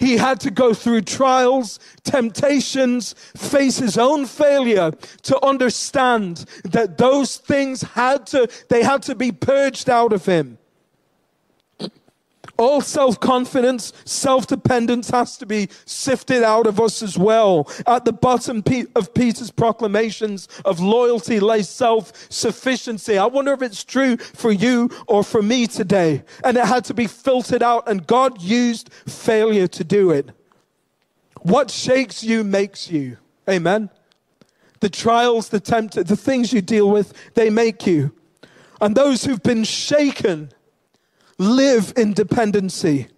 [0.00, 4.90] He had to go through trials, temptations, face his own failure
[5.22, 10.58] to understand that those things had to, they had to be purged out of him.
[12.56, 17.68] All self confidence, self dependence has to be sifted out of us as well.
[17.86, 18.62] At the bottom
[18.94, 23.18] of Peter's proclamations of loyalty lay self sufficiency.
[23.18, 26.22] I wonder if it's true for you or for me today.
[26.44, 30.30] And it had to be filtered out, and God used failure to do it.
[31.42, 33.18] What shakes you makes you.
[33.50, 33.90] Amen.
[34.80, 38.14] The trials, the tempt, the things you deal with, they make you.
[38.80, 40.50] And those who've been shaken,
[41.38, 43.08] live in dependency.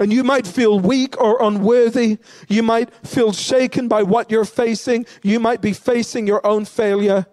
[0.00, 2.18] And you might feel weak or unworthy.
[2.48, 5.06] You might feel shaken by what you're facing.
[5.22, 7.26] You might be facing your own failure.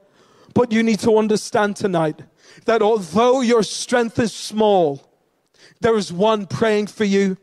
[0.53, 2.21] But you need to understand tonight
[2.65, 5.09] that although your strength is small,
[5.81, 7.37] there is one praying for you.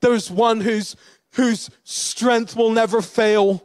[0.00, 0.96] There is one whose,
[1.32, 3.64] whose strength will never fail.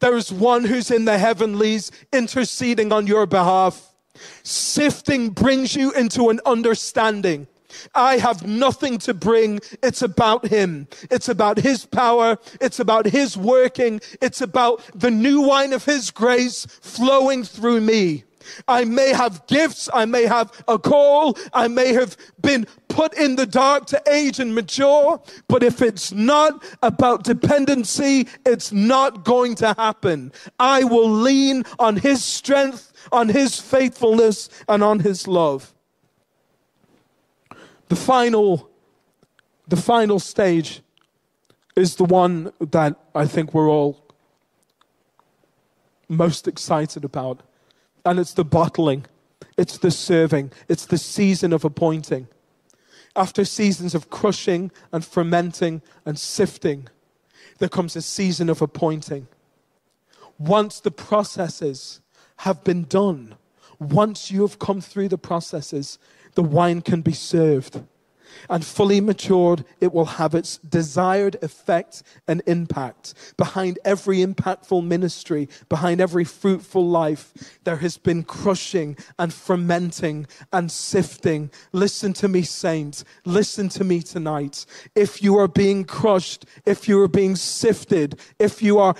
[0.00, 3.94] There is one who's in the heavenlies interceding on your behalf.
[4.42, 7.46] Sifting brings you into an understanding
[7.94, 9.60] I have nothing to bring.
[9.82, 10.88] It's about Him.
[11.10, 12.38] It's about His power.
[12.60, 14.00] It's about His working.
[14.20, 18.24] It's about the new wine of His grace flowing through me.
[18.68, 19.88] I may have gifts.
[19.92, 21.36] I may have a call.
[21.52, 25.20] I may have been put in the dark to age and mature.
[25.48, 30.32] But if it's not about dependency, it's not going to happen.
[30.58, 35.74] I will lean on His strength, on His faithfulness, and on His love.
[37.90, 38.70] The final,
[39.66, 40.80] the final stage
[41.74, 44.14] is the one that I think we're all
[46.08, 47.42] most excited about.
[48.04, 49.06] And it's the bottling,
[49.58, 52.28] it's the serving, it's the season of appointing.
[53.16, 56.86] After seasons of crushing and fermenting and sifting,
[57.58, 59.26] there comes a season of appointing.
[60.38, 62.00] Once the processes
[62.36, 63.34] have been done,
[63.80, 65.98] once you have come through the processes,
[66.34, 67.82] the wine can be served.
[68.48, 73.14] And fully matured, it will have its desired effect and impact.
[73.36, 80.70] Behind every impactful ministry, behind every fruitful life, there has been crushing and fermenting and
[80.70, 81.50] sifting.
[81.72, 83.04] Listen to me, saints.
[83.24, 84.64] Listen to me tonight.
[84.94, 88.94] If you are being crushed, if you are being sifted, if you are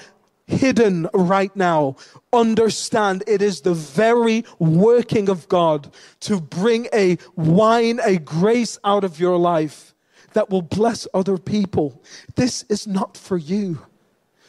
[0.51, 1.97] hidden right now.
[2.33, 9.05] Understand it is the very working of God to bring a wine, a grace out
[9.05, 9.95] of your life
[10.33, 12.03] that will bless other people.
[12.37, 13.87] This is not for you.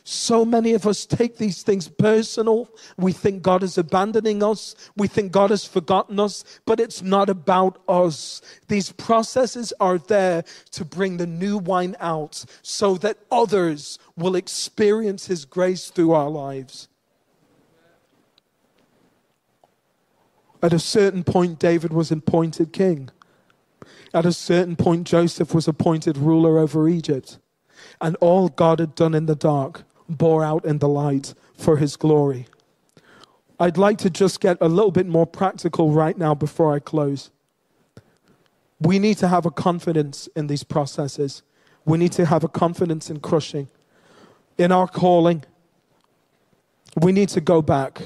[0.03, 2.69] So many of us take these things personal.
[2.97, 4.75] We think God is abandoning us.
[4.97, 8.41] We think God has forgotten us, but it's not about us.
[8.67, 15.27] These processes are there to bring the new wine out so that others will experience
[15.27, 16.87] His grace through our lives.
[20.63, 23.09] At a certain point, David was appointed king.
[24.13, 27.37] At a certain point, Joseph was appointed ruler over Egypt.
[27.99, 29.83] And all God had done in the dark
[30.17, 32.47] bore out in the light for his glory.
[33.59, 37.29] I'd like to just get a little bit more practical right now before I close.
[38.79, 41.43] We need to have a confidence in these processes.
[41.85, 43.67] We need to have a confidence in crushing,
[44.57, 45.43] in our calling.
[46.99, 48.01] We need to go back.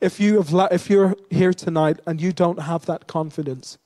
[0.00, 3.78] If, you have, if you're here tonight and you don't have that confidence,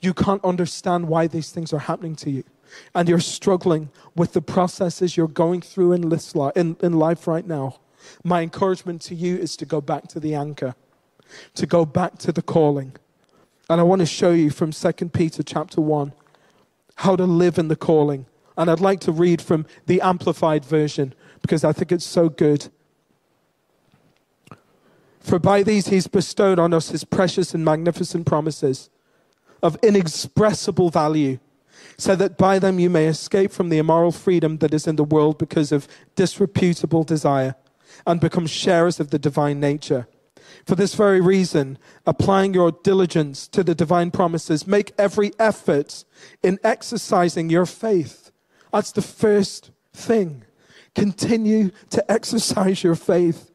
[0.00, 2.44] you can't understand why these things are happening to you
[2.94, 7.46] and you're struggling with the processes you're going through in, this in, in life right
[7.46, 7.80] now,
[8.24, 10.74] my encouragement to you is to go back to the anchor,
[11.54, 12.94] to go back to the calling.
[13.68, 16.12] And I want to show you from 2 Peter chapter 1
[16.96, 18.26] how to live in the calling.
[18.56, 22.68] And I'd like to read from the Amplified Version because I think it's so good.
[25.20, 28.90] For by these he's bestowed on us his precious and magnificent promises
[29.62, 31.38] of inexpressible value
[31.98, 35.04] so that by them you may escape from the immoral freedom that is in the
[35.04, 37.56] world because of disreputable desire,
[38.06, 40.06] and become sharers of the divine nature.
[40.64, 46.04] For this very reason, applying your diligence to the divine promises, make every effort
[46.42, 48.30] in exercising your faith.
[48.72, 50.44] That's the first thing.
[50.94, 53.50] Continue to exercise your faith.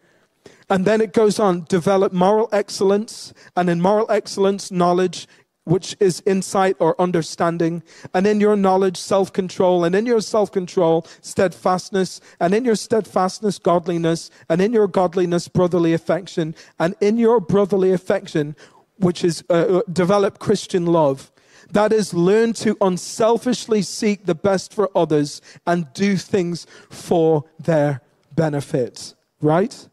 [0.70, 5.28] And then it goes on develop moral excellence, and in moral excellence, knowledge,
[5.66, 7.84] which is insight or understanding,
[8.14, 12.76] and in your knowledge, self control, and in your self control, steadfastness, and in your
[12.76, 18.56] steadfastness, godliness, and in your godliness, brotherly affection, and in your brotherly affection,
[18.98, 21.32] which is uh, uh develop Christian love.
[21.72, 28.02] That is, learn to unselfishly seek the best for others and do things for their
[28.36, 29.16] benefit.
[29.42, 29.88] Right?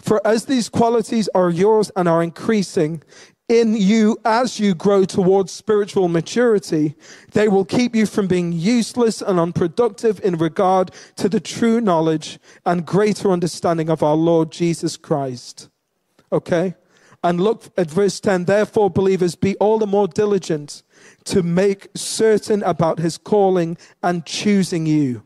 [0.00, 3.02] For as these qualities are yours and are increasing,
[3.48, 6.96] in you as you grow towards spiritual maturity,
[7.32, 12.40] they will keep you from being useless and unproductive in regard to the true knowledge
[12.64, 15.68] and greater understanding of our Lord Jesus Christ.
[16.32, 16.74] Okay?
[17.22, 18.44] And look at verse 10.
[18.44, 20.82] Therefore, believers, be all the more diligent
[21.24, 25.22] to make certain about his calling and choosing you.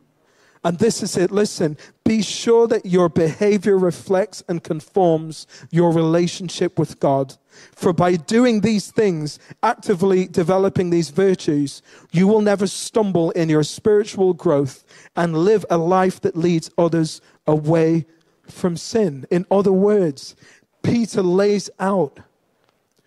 [0.62, 1.30] And this is it.
[1.30, 7.36] Listen, be sure that your behavior reflects and conforms your relationship with God.
[7.72, 11.82] For by doing these things, actively developing these virtues,
[12.12, 14.84] you will never stumble in your spiritual growth
[15.16, 18.06] and live a life that leads others away
[18.48, 19.26] from sin.
[19.30, 20.36] In other words,
[20.82, 22.20] Peter lays out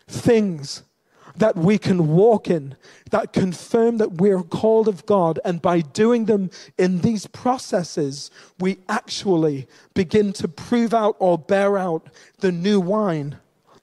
[0.08, 0.84] things
[1.36, 2.76] that we can walk in
[3.10, 5.40] that confirm that we're called of God.
[5.44, 8.30] And by doing them in these processes,
[8.60, 12.08] we actually begin to prove out or bear out
[12.40, 13.38] the new wine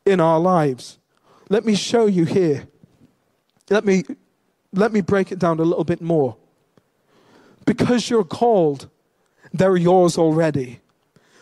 [0.05, 0.99] in our lives.
[1.49, 2.69] Let me show you here.
[3.69, 4.05] Let me,
[4.73, 6.37] let me break it down a little bit more.
[7.67, 8.89] Because you're called,
[9.53, 10.81] they're yours already.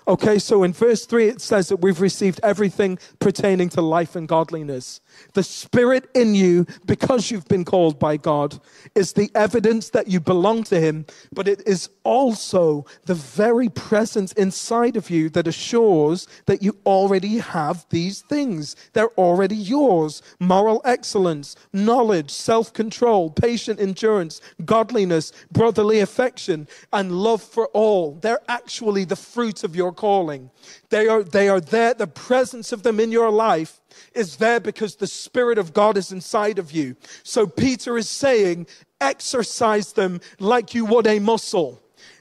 [0.07, 4.27] Okay, so in verse 3, it says that we've received everything pertaining to life and
[4.27, 5.03] godliness.
[5.35, 8.61] The Spirit in you, because you've been called by God,
[8.95, 14.33] is the evidence that you belong to Him, but it is also the very presence
[14.33, 18.77] inside of you that assures that you already have these things.
[18.93, 27.43] They're already yours moral excellence, knowledge, self control, patient endurance, godliness, brotherly affection, and love
[27.43, 28.15] for all.
[28.15, 30.51] They're actually the fruit of your calling.
[30.91, 33.81] They are, they are there, the presence of them in your life
[34.15, 36.97] is there because the Spirit of God is inside of you.
[37.23, 38.67] So Peter is saying,
[39.01, 41.81] exercise them like you would a muscle.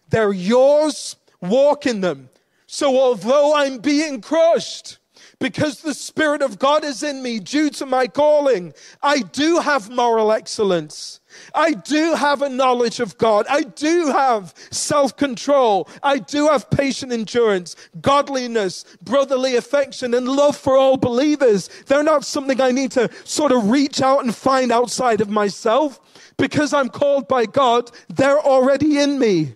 [0.10, 2.30] They're yours, walk in them.
[2.66, 4.98] So although I'm being crushed,
[5.40, 8.74] because the Spirit of God is in me due to my calling,
[9.04, 11.20] I do have moral excellence.
[11.54, 13.46] I do have a knowledge of God.
[13.50, 15.90] I do have self control.
[16.04, 21.70] I do have patient endurance, godliness, brotherly affection, and love for all believers.
[21.88, 26.00] They're not something I need to sort of reach out and find outside of myself.
[26.38, 29.56] Because I'm called by God, they're already in me.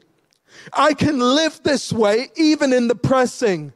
[0.73, 3.73] I can live this way even in the pressing,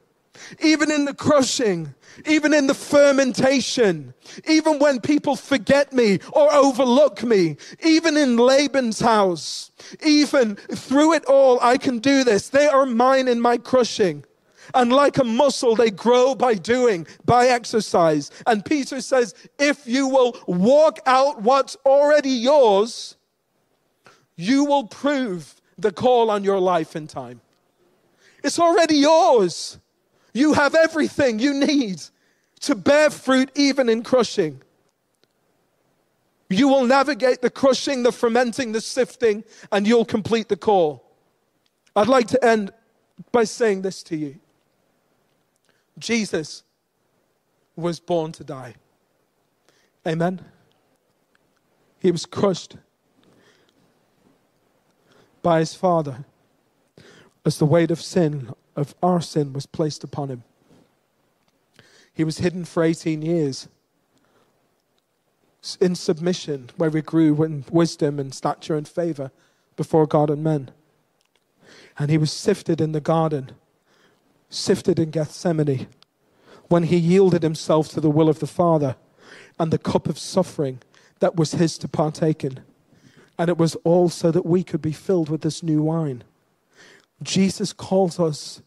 [0.60, 1.94] even in the crushing,
[2.26, 4.14] even in the fermentation,
[4.48, 9.72] even when people forget me or overlook me, even in Laban's house,
[10.04, 12.50] even through it all, I can do this.
[12.50, 14.24] They are mine in my crushing.
[14.74, 18.32] And like a muscle, they grow by doing, by exercise.
[18.48, 23.16] And Peter says, if you will walk out what's already yours,
[24.36, 27.42] you will prove the call on your life in time.
[28.44, 29.80] It's already yours.
[30.36, 32.02] You have everything you need
[32.60, 34.62] to bear fruit even in crushing.
[36.50, 41.10] You will navigate the crushing, the fermenting, the sifting, and you'll complete the call.
[41.96, 42.74] I'd like to end
[43.32, 44.36] by saying this to you
[45.98, 46.64] Jesus
[47.78, 48.76] was born to die.
[50.06, 50.42] Amen.
[52.00, 52.76] He was crushed
[55.42, 56.26] by his Father
[57.46, 60.43] as the weight of sin of our sin was placed upon him.
[62.13, 63.67] He was hidden for 18 years
[65.82, 69.32] in submission, where he grew in wisdom and stature and favor
[69.76, 70.71] before God and men.
[71.97, 73.51] And he was sifted in the garden,
[74.49, 75.88] sifted in Gethsemane,
[76.67, 78.95] when he yielded himself to the will of the Father
[79.59, 80.80] and the cup of suffering
[81.19, 82.59] that was his to partake in.
[83.38, 86.23] And it was all so that we could be filled with this new wine.
[87.22, 88.61] Jesus calls us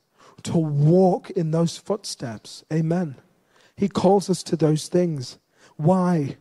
[0.44, 2.64] to walk in those footsteps.
[2.72, 3.16] Amen.
[3.76, 5.38] He calls us to those things.
[5.76, 6.36] Why?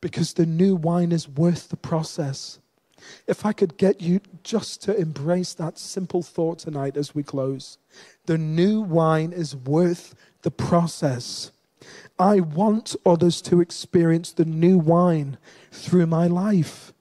[0.00, 2.58] Because the new wine is worth the process.
[3.26, 7.78] If I could get you just to embrace that simple thought tonight as we close
[8.26, 11.50] the new wine is worth the process.
[12.18, 15.38] I want others to experience the new wine
[15.72, 16.92] through my life.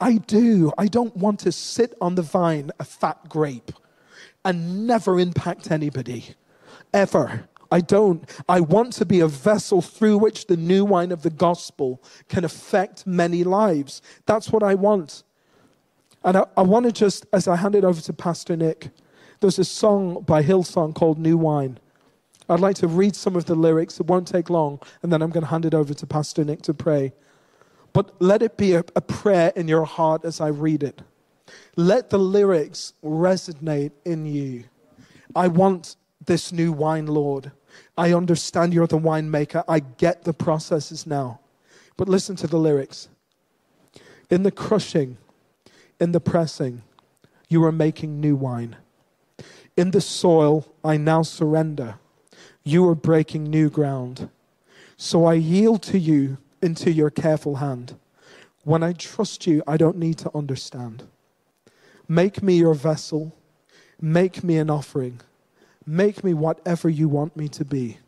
[0.00, 0.72] I do.
[0.76, 3.72] I don't want to sit on the vine, a fat grape,
[4.46, 6.24] and never impact anybody.
[6.94, 7.48] Ever.
[7.70, 8.24] I don't.
[8.48, 12.44] I want to be a vessel through which the new wine of the gospel can
[12.44, 14.00] affect many lives.
[14.24, 15.24] That's what I want.
[16.22, 18.90] And I, I want to just, as I hand it over to Pastor Nick,
[19.40, 21.78] there's a song by Hillsong called New Wine.
[22.48, 23.98] I'd like to read some of the lyrics.
[23.98, 26.62] It won't take long, and then I'm going to hand it over to Pastor Nick
[26.62, 27.12] to pray.
[27.92, 31.02] But let it be a, a prayer in your heart as I read it.
[31.76, 34.64] Let the lyrics resonate in you.
[35.34, 37.52] I want this new wine, Lord.
[37.98, 39.62] I understand you're the winemaker.
[39.68, 41.40] I get the processes now.
[41.98, 43.08] But listen to the lyrics.
[44.30, 45.18] In the crushing,
[46.00, 46.82] in the pressing,
[47.48, 48.76] you are making new wine.
[49.76, 51.96] In the soil, I now surrender.
[52.64, 54.30] You are breaking new ground.
[54.96, 57.96] So I yield to you into your careful hand.
[58.64, 61.04] When I trust you, I don't need to understand.
[62.08, 63.34] Make me your vessel.
[64.00, 65.20] Make me an offering.
[65.86, 67.98] Make me whatever you want me to be.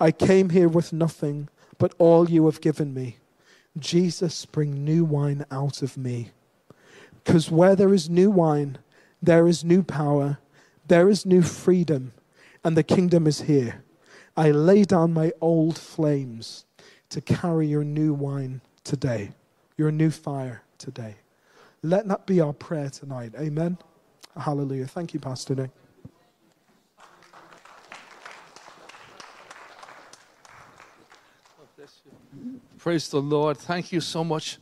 [0.00, 3.16] I came here with nothing but all you have given me.
[3.78, 6.30] Jesus, bring new wine out of me.
[7.24, 8.78] Because where there is new wine,
[9.22, 10.38] there is new power,
[10.86, 12.12] there is new freedom,
[12.64, 13.82] and the kingdom is here.
[14.36, 16.64] I lay down my old flames
[17.10, 19.32] to carry your new wine today,
[19.76, 21.16] your new fire today.
[21.82, 23.34] Let that be our prayer tonight.
[23.38, 23.78] Amen.
[24.36, 24.86] Hallelujah.
[24.86, 25.70] Thank you, Pastor Nick.
[32.78, 33.58] Praise the Lord.
[33.58, 34.58] Thank you so much.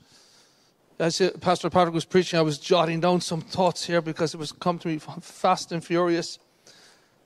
[0.98, 4.52] As Pastor Patrick was preaching, I was jotting down some thoughts here because it was
[4.52, 6.38] come to me fast and furious.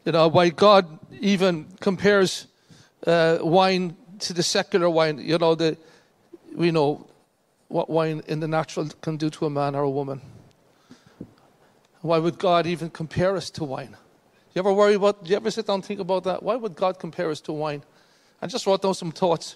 [0.05, 2.47] You know, why God even compares
[3.07, 5.19] uh, wine to the secular wine.
[5.19, 5.77] You know, the,
[6.55, 7.10] we know
[7.71, 10.21] what wine in the natural can do to a man or a woman.
[12.01, 13.97] Why would God even compare us to wine?
[14.53, 16.43] You ever worry about, you ever sit down and think about that?
[16.43, 17.85] Why would God compare us to wine?
[18.43, 19.55] I just wrote down some thoughts.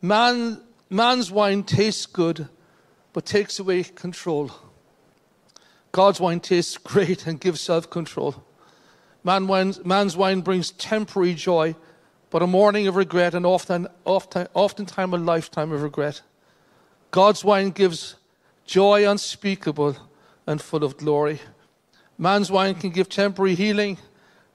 [0.00, 0.60] Man,
[0.90, 2.48] man's wine tastes good,
[3.12, 4.50] but takes away control.
[5.92, 8.42] God's wine tastes great and gives self control.
[9.22, 9.46] Man
[9.84, 11.76] man's wine brings temporary joy,
[12.30, 16.22] but a morning of regret and often, often, oftentimes a lifetime of regret.
[17.12, 18.16] God's wine gives
[18.64, 19.96] joy unspeakable
[20.46, 21.40] and full of glory.
[22.18, 23.98] Man's wine can give temporary healing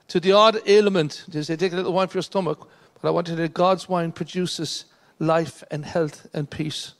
[0.10, 1.24] to the odd ailment.
[1.28, 2.68] They say, take a little wine for your stomach.
[3.00, 4.86] But I want you to say God's wine produces
[5.20, 6.94] life and health and peace.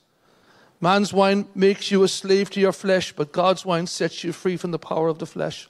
[0.80, 4.56] Man's wine makes you a slave to your flesh, but God's wine sets you free
[4.56, 5.68] from the power of the flesh.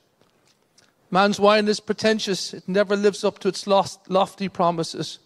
[1.10, 5.18] Man's wine is pretentious, it never lives up to its lofty promises.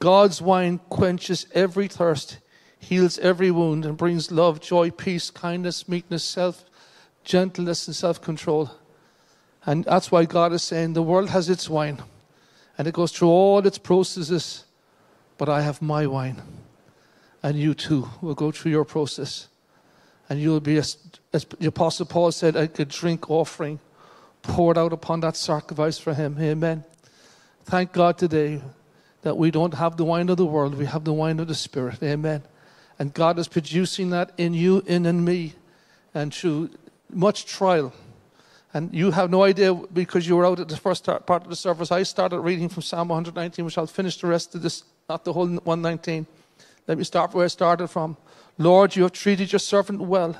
[0.00, 2.38] God's wine quenches every thirst,
[2.88, 6.64] heals every wound, and brings love, joy, peace, kindness, meekness, self,
[7.24, 8.70] gentleness, and self control.
[9.64, 12.02] And that's why God is saying the world has its wine,
[12.78, 14.64] and it goes through all its processes,
[15.38, 16.42] but I have my wine
[17.46, 19.46] and you too will go through your process.
[20.28, 20.98] And you'll be, as,
[21.32, 23.78] as the Apostle Paul said, a drink offering
[24.42, 26.36] poured out upon that sacrifice for him.
[26.40, 26.82] Amen.
[27.64, 28.60] Thank God today
[29.22, 31.54] that we don't have the wine of the world, we have the wine of the
[31.54, 32.02] Spirit.
[32.02, 32.42] Amen.
[32.98, 35.54] And God is producing that in you, in and me,
[36.14, 36.70] and through
[37.10, 37.92] much trial.
[38.72, 41.56] And you have no idea because you were out at the first part of the
[41.56, 41.90] service.
[41.90, 45.32] I started reading from Psalm 119, which I'll finish the rest of this, not the
[45.32, 46.26] whole 119.
[46.86, 48.16] Let me start where I started from.
[48.58, 50.36] Lord, you have treated your servant well,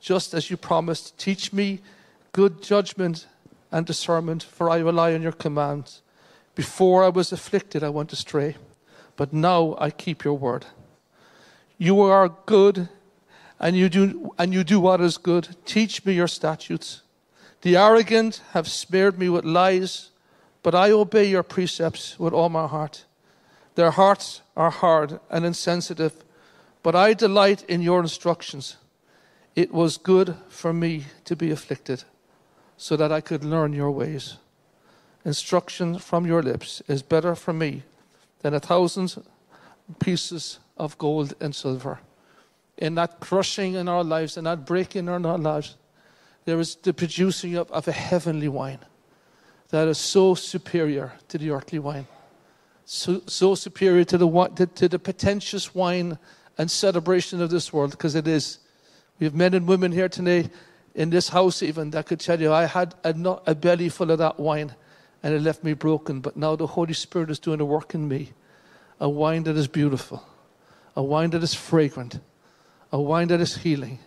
[0.00, 1.18] just as you promised.
[1.18, 1.80] Teach me
[2.32, 3.26] good judgment
[3.70, 6.02] and discernment, for I rely on your commands.
[6.54, 8.56] Before I was afflicted, I went astray,
[9.16, 10.66] but now I keep your word.
[11.78, 12.88] You are good,
[13.60, 15.56] and you do, and you do what is good.
[15.64, 17.02] Teach me your statutes.
[17.62, 20.10] The arrogant have smeared me with lies,
[20.64, 23.04] but I obey your precepts with all my heart.
[23.76, 26.24] Their hearts are hard and insensitive,
[26.82, 28.76] but I delight in your instructions.
[29.54, 32.02] It was good for me to be afflicted,
[32.76, 34.36] so that I could learn your ways.
[35.24, 37.84] Instruction from your lips is better for me
[38.42, 39.16] than a thousand
[40.00, 42.00] pieces of gold and silver.
[42.76, 45.76] In that crushing in our lives and that breaking in our lives,
[46.44, 48.78] there is the producing of, of a heavenly wine
[49.70, 52.06] that is so superior to the earthly wine
[52.90, 56.18] so, so superior to the, to, to the pretentious wine
[56.56, 58.60] and celebration of this world, because it is.
[59.18, 60.48] We have men and women here today
[60.94, 63.14] in this house, even, that could tell you I had a,
[63.46, 64.74] a belly full of that wine
[65.22, 66.20] and it left me broken.
[66.20, 68.32] But now the Holy Spirit is doing a work in me.
[69.00, 70.26] A wine that is beautiful,
[70.98, 72.18] a wine that is fragrant,
[72.90, 74.00] a wine that is healing.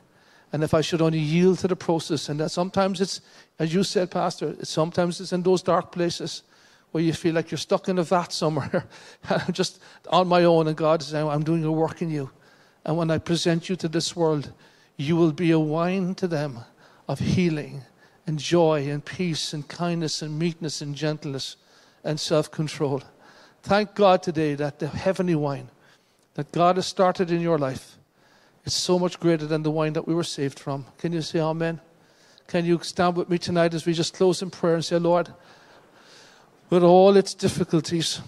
[0.51, 3.21] And if I should only yield to the process, and that sometimes it's,
[3.57, 6.43] as you said, Pastor, sometimes it's in those dark places
[6.91, 8.85] where you feel like you're stuck in a vat somewhere,
[9.53, 9.79] just
[10.09, 12.29] on my own, and God is saying, I'm doing a work in you.
[12.83, 14.51] And when I present you to this world,
[14.97, 16.59] you will be a wine to them
[17.07, 17.83] of healing
[18.27, 21.55] and joy and peace and kindness and meekness and gentleness
[22.03, 23.01] and self control.
[23.63, 25.69] Thank God today that the heavenly wine
[26.36, 27.97] that God has started in your life
[28.65, 30.86] is so much greater than the wine that we were saved from.
[30.97, 31.82] Can you say amen?
[32.47, 35.29] Can you stand with me tonight as we just close in prayer and say, Lord,
[36.69, 38.21] with all its difficulties,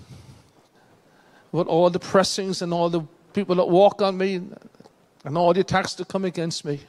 [1.51, 3.01] with all the pressings and all the
[3.33, 4.41] people that walk on me
[5.23, 6.81] and all the attacks that come against me,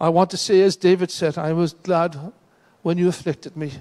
[0.00, 2.32] I want to say, as David said, I was glad
[2.82, 3.72] when you afflicted me,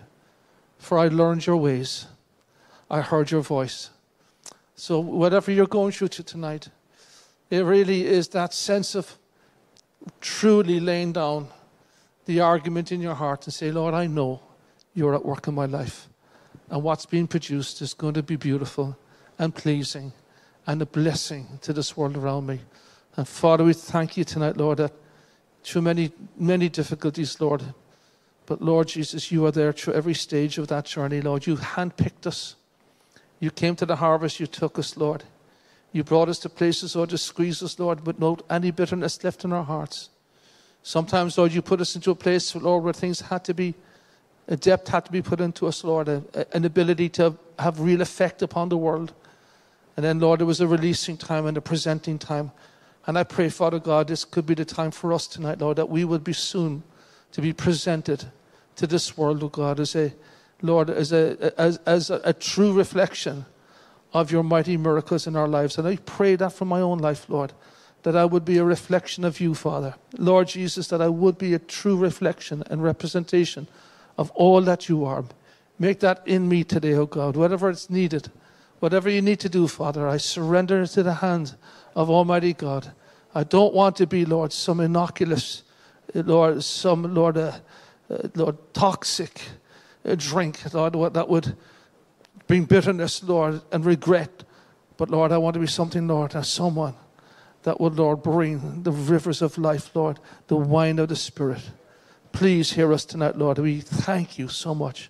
[0.78, 2.08] for I learned your ways.
[2.90, 3.92] I heard your voice.
[4.80, 6.70] So, whatever you're going through to tonight,
[7.50, 9.18] it really is that sense of
[10.22, 11.48] truly laying down
[12.26, 14.40] the argument in your heart and say, Lord, I know
[14.94, 16.08] you're at work in my life.
[16.70, 18.96] And what's being produced is going to be beautiful
[19.40, 20.14] and pleasing
[20.68, 22.60] and a blessing to this world around me.
[23.16, 24.94] And Father, we thank you tonight, Lord, that
[25.64, 27.64] through many, many difficulties, Lord.
[28.46, 31.48] But Lord Jesus, you are there through every stage of that journey, Lord.
[31.48, 32.56] You handpicked us.
[33.40, 35.24] You came to the harvest, you took us, Lord.
[35.92, 39.46] You brought us to places, Lord, to squeeze us, Lord, with no any bitterness left
[39.46, 40.10] in our hearts.
[40.84, 43.74] Sometimes, Lord, you put us into a place, Lord, where things had to be,
[44.48, 47.80] a depth had to be put into us, Lord, a, a, an ability to have
[47.80, 49.14] real effect upon the world.
[49.96, 52.52] And then, Lord, it was a releasing time and a presenting time.
[53.06, 55.90] And I pray, Father God, this could be the time for us tonight, Lord, that
[55.90, 56.84] we would be soon
[57.32, 58.26] to be presented
[58.76, 60.14] to this world, oh God, as a
[60.62, 63.46] Lord, as a as, as a, true reflection
[64.14, 65.78] of your mighty miracles in our lives.
[65.78, 67.54] And I pray that for my own life, Lord,
[68.04, 69.96] that I would be a reflection of you, Father.
[70.18, 73.68] Lord Jesus, that I would be a true reflection and representation
[74.18, 75.26] of all that you are.
[75.78, 78.32] Make that in me today, oh God, whatever it's needed,
[78.80, 81.56] whatever you need to do, Father, I surrender it to the hand
[81.96, 82.94] of Almighty God.
[83.36, 85.64] I don't want to be, Lord, some innocuous,
[86.16, 87.60] Lord, some, Lord, uh,
[88.10, 89.42] uh, Lord, toxic
[90.16, 91.56] drink, Lord, that would
[92.48, 94.44] bring bitterness, Lord, and regret.
[94.96, 96.96] But, Lord, I want to be something, Lord, as someone
[97.64, 101.62] that would, Lord, bring the rivers of life, Lord, the wine of the Spirit.
[102.32, 103.60] Please hear us tonight, Lord.
[103.60, 105.10] We thank you so much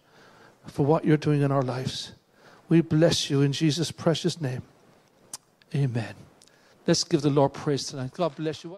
[0.66, 2.14] for what you're doing in our lives.
[2.70, 4.64] We bless you in Jesus' precious name.
[5.76, 6.16] Amen.
[6.86, 8.12] Let's give the Lord praise tonight.
[8.14, 8.78] God bless you.